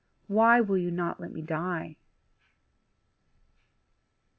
[0.25, 1.95] Why will you not let me die?"